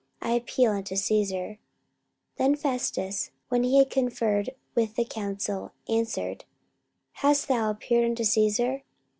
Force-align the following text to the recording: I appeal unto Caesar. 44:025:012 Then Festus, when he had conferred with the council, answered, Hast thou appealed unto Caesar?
I 0.19 0.31
appeal 0.31 0.71
unto 0.71 0.95
Caesar. 0.95 1.59
44:025:012 2.37 2.37
Then 2.37 2.55
Festus, 2.55 3.31
when 3.49 3.63
he 3.63 3.77
had 3.77 3.91
conferred 3.91 4.49
with 4.73 4.95
the 4.95 5.05
council, 5.05 5.73
answered, 5.87 6.43
Hast 7.11 7.47
thou 7.47 7.69
appealed 7.69 8.05
unto 8.05 8.23
Caesar? 8.23 8.81